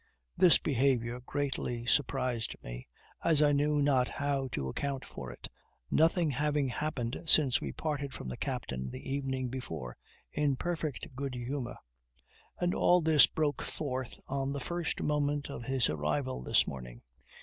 This 0.35 0.57
behavior 0.57 1.19
greatly 1.19 1.85
surprised 1.85 2.55
me, 2.63 2.87
as 3.23 3.43
I 3.43 3.51
knew 3.51 3.83
not 3.83 4.09
how 4.09 4.47
to 4.51 4.67
account 4.67 5.05
for 5.05 5.29
it, 5.31 5.47
nothing 5.91 6.31
having 6.31 6.69
happened 6.69 7.21
since 7.27 7.61
we 7.61 7.71
parted 7.71 8.11
from 8.11 8.27
the 8.27 8.35
captain 8.35 8.89
the 8.89 9.13
evening 9.13 9.49
before 9.49 9.95
in 10.31 10.55
perfect 10.55 11.15
good 11.15 11.35
humor; 11.35 11.77
and 12.57 12.73
all 12.73 13.01
this 13.01 13.27
broke 13.27 13.61
forth 13.61 14.19
on 14.25 14.51
the 14.53 14.59
first 14.59 15.03
moment 15.03 15.51
of 15.51 15.65
his 15.65 15.87
arrival 15.87 16.41
this 16.41 16.65
morning. 16.65 17.03